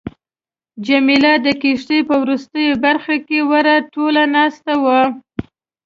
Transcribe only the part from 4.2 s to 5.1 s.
ناسته وه.